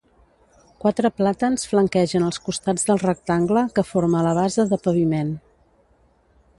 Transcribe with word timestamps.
Quatre 0.83 1.11
plàtans 1.19 1.65
flanquegen 1.73 2.25
els 2.29 2.41
costats 2.47 2.87
del 2.89 3.03
rectangle 3.05 3.65
que 3.77 3.87
forma 3.93 4.27
la 4.31 4.33
base 4.41 4.67
de 4.73 4.81
paviment. 4.89 5.35